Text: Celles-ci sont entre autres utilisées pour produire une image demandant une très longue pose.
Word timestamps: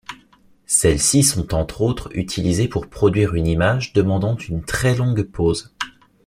Celles-ci 0.65 1.21
sont 1.21 1.53
entre 1.53 1.81
autres 1.81 2.09
utilisées 2.17 2.67
pour 2.67 2.87
produire 2.87 3.35
une 3.35 3.45
image 3.45 3.93
demandant 3.93 4.35
une 4.35 4.63
très 4.65 4.95
longue 4.95 5.21
pose. 5.21 5.75